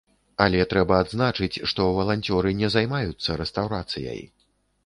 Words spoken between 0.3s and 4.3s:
Але трэба адзначыць, што валанцёры не займаюцца рэстаўрацыяй.